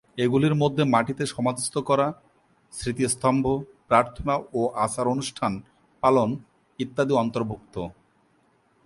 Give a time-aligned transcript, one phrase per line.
[0.17, 2.13] এগুলির মধ্যে মাটিতে সমাধিস্থ করা,
[2.71, 3.45] স্মৃতিস্তম্ভ,
[3.87, 5.61] প্রার্থনা ও আচার-অনুষ্ঠান
[6.03, 6.29] পালন,
[6.79, 7.75] ইত্যাদি অন্তর্ভুক্ত।